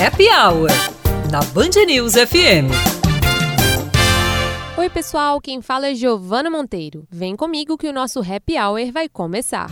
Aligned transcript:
Happy 0.00 0.28
Hour, 0.28 0.70
na 1.28 1.40
Band 1.52 1.84
News 1.84 2.12
FM. 2.12 2.70
Oi, 4.78 4.88
pessoal, 4.88 5.40
quem 5.40 5.60
fala 5.60 5.88
é 5.88 5.94
Giovana 5.94 6.48
Monteiro. 6.48 7.04
Vem 7.10 7.34
comigo 7.34 7.76
que 7.76 7.88
o 7.88 7.92
nosso 7.92 8.20
Happy 8.20 8.56
Hour 8.56 8.92
vai 8.92 9.08
começar. 9.08 9.68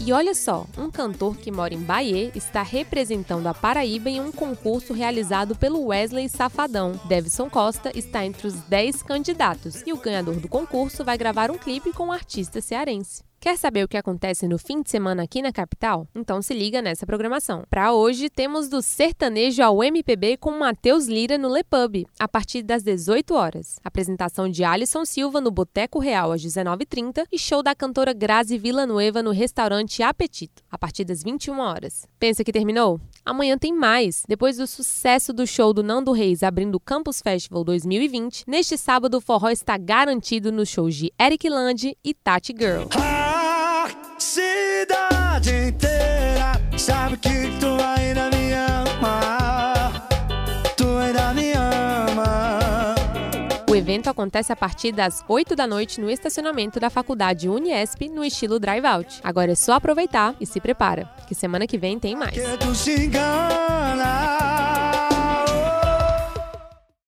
E 0.00 0.12
olha 0.12 0.34
só, 0.34 0.64
um 0.78 0.90
cantor 0.90 1.36
que 1.36 1.50
mora 1.50 1.74
em 1.74 1.80
Bahia 1.80 2.30
está 2.34 2.62
representando 2.62 3.46
a 3.46 3.52
Paraíba 3.52 4.08
em 4.08 4.20
um 4.20 4.32
concurso 4.32 4.94
realizado 4.94 5.54
pelo 5.54 5.86
Wesley 5.86 6.28
Safadão. 6.28 6.98
Devson 7.06 7.50
Costa 7.50 7.90
está 7.94 8.24
entre 8.24 8.46
os 8.46 8.54
10 8.54 9.02
candidatos 9.02 9.82
e 9.84 9.92
o 9.92 9.98
ganhador 9.98 10.36
do 10.36 10.48
concurso 10.48 11.04
vai 11.04 11.18
gravar 11.18 11.50
um 11.50 11.58
clipe 11.58 11.92
com 11.92 12.08
o 12.08 12.12
artista 12.12 12.60
cearense. 12.60 13.22
Quer 13.46 13.56
saber 13.56 13.84
o 13.84 13.88
que 13.88 13.96
acontece 13.96 14.48
no 14.48 14.58
fim 14.58 14.82
de 14.82 14.90
semana 14.90 15.22
aqui 15.22 15.40
na 15.40 15.52
capital? 15.52 16.08
Então 16.16 16.42
se 16.42 16.52
liga 16.52 16.82
nessa 16.82 17.06
programação. 17.06 17.62
Para 17.70 17.92
hoje, 17.92 18.28
temos 18.28 18.68
do 18.68 18.82
sertanejo 18.82 19.62
ao 19.62 19.84
MPB 19.84 20.36
com 20.38 20.50
Matheus 20.50 21.06
Lira 21.06 21.38
no 21.38 21.54
Le 21.54 21.62
Pub, 21.62 22.04
a 22.18 22.26
partir 22.26 22.64
das 22.64 22.82
18 22.82 23.32
horas. 23.34 23.78
Apresentação 23.84 24.48
de 24.48 24.64
Alisson 24.64 25.04
Silva 25.04 25.40
no 25.40 25.52
Boteco 25.52 26.00
Real 26.00 26.32
às 26.32 26.42
19h30 26.42 27.24
e 27.30 27.38
show 27.38 27.62
da 27.62 27.72
cantora 27.72 28.12
Grazi 28.12 28.58
Villanueva 28.58 29.22
no 29.22 29.30
restaurante 29.30 30.02
Apetito, 30.02 30.64
a 30.68 30.76
partir 30.76 31.04
das 31.04 31.22
21 31.22 31.60
horas. 31.60 32.04
Pensa 32.18 32.42
que 32.42 32.50
terminou? 32.50 33.00
Amanhã 33.24 33.56
tem 33.56 33.72
mais. 33.72 34.24
Depois 34.26 34.56
do 34.56 34.66
sucesso 34.66 35.32
do 35.32 35.46
show 35.46 35.72
do 35.72 35.84
Nando 35.84 36.10
Reis 36.10 36.42
abrindo 36.42 36.74
o 36.74 36.80
Campus 36.80 37.20
Festival 37.22 37.62
2020, 37.62 38.42
neste 38.44 38.76
sábado 38.76 39.18
o 39.18 39.20
forró 39.20 39.50
está 39.50 39.78
garantido 39.78 40.50
nos 40.50 40.68
shows 40.68 40.96
de 40.96 41.12
Eric 41.16 41.48
Land 41.48 41.96
e 42.02 42.12
Tati 42.12 42.52
Girl. 42.58 42.88
A 42.90 43.35
evento 53.76 54.08
acontece 54.08 54.52
a 54.52 54.56
partir 54.56 54.90
das 54.92 55.22
8 55.28 55.54
da 55.54 55.66
noite 55.66 56.00
no 56.00 56.10
estacionamento 56.10 56.80
da 56.80 56.88
faculdade 56.88 57.48
Uniesp, 57.48 58.08
no 58.08 58.24
estilo 58.24 58.58
drive-out. 58.58 59.20
Agora 59.22 59.52
é 59.52 59.54
só 59.54 59.74
aproveitar 59.74 60.34
e 60.40 60.46
se 60.46 60.60
prepara, 60.60 61.10
que 61.28 61.34
semana 61.34 61.66
que 61.66 61.76
vem 61.76 61.98
tem 61.98 62.16
mais. 62.16 62.36